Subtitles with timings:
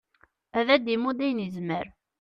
[0.59, 1.87] ad d-imudd ayen yezmer